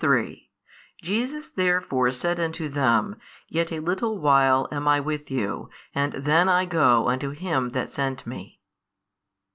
33 0.03 0.49
Jesus 1.03 1.49
therefore 1.49 2.09
said 2.09 2.39
unto 2.39 2.67
them, 2.67 3.17
Yet 3.47 3.71
a 3.71 3.77
little 3.77 4.17
while 4.17 4.67
am 4.71 4.87
I 4.87 4.99
with 4.99 5.29
you, 5.29 5.69
and 5.93 6.13
then 6.13 6.49
I 6.49 6.65
go 6.65 7.07
unto 7.07 7.29
Him 7.29 7.69
That 7.69 7.91
sent 7.91 8.25
Me. 8.25 8.59